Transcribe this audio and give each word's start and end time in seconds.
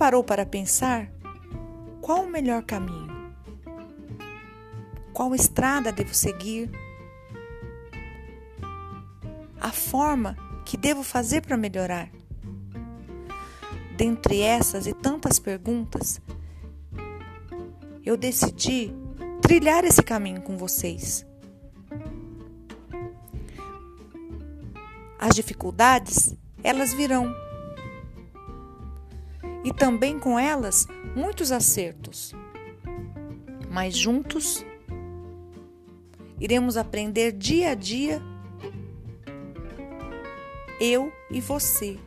parou 0.00 0.24
para 0.24 0.46
pensar 0.46 1.12
qual 2.00 2.24
o 2.24 2.30
melhor 2.30 2.62
caminho? 2.62 3.34
Qual 5.12 5.34
estrada 5.34 5.92
devo 5.92 6.14
seguir? 6.14 6.70
A 9.60 9.70
forma 9.70 10.34
que 10.64 10.78
devo 10.78 11.02
fazer 11.02 11.42
para 11.42 11.58
melhorar? 11.58 12.10
Dentre 13.94 14.40
essas 14.40 14.86
e 14.86 14.94
tantas 14.94 15.38
perguntas, 15.38 16.18
eu 18.02 18.16
decidi 18.16 18.90
trilhar 19.42 19.84
esse 19.84 20.02
caminho 20.02 20.40
com 20.40 20.56
vocês. 20.56 21.26
As 25.18 25.34
dificuldades, 25.34 26.34
elas 26.64 26.94
virão. 26.94 27.49
E 29.64 29.72
também 29.72 30.18
com 30.18 30.38
elas 30.38 30.86
muitos 31.14 31.52
acertos. 31.52 32.34
Mas 33.70 33.96
juntos 33.96 34.64
iremos 36.40 36.76
aprender 36.76 37.32
dia 37.32 37.70
a 37.70 37.74
dia, 37.74 38.22
eu 40.80 41.12
e 41.30 41.40
você 41.40 41.98